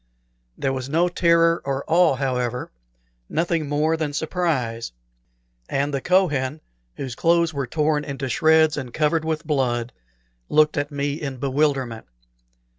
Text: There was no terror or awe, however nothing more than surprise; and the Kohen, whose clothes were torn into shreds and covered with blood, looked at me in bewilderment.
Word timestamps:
There 0.57 0.73
was 0.73 0.89
no 0.89 1.07
terror 1.09 1.61
or 1.63 1.83
awe, 1.87 2.15
however 2.15 2.71
nothing 3.29 3.69
more 3.69 3.95
than 3.95 4.13
surprise; 4.13 4.93
and 5.69 5.93
the 5.93 6.01
Kohen, 6.01 6.59
whose 6.95 7.13
clothes 7.13 7.53
were 7.53 7.67
torn 7.67 8.03
into 8.03 8.27
shreds 8.27 8.77
and 8.77 8.91
covered 8.95 9.23
with 9.23 9.45
blood, 9.45 9.93
looked 10.49 10.75
at 10.75 10.89
me 10.89 11.21
in 11.21 11.37
bewilderment. 11.37 12.07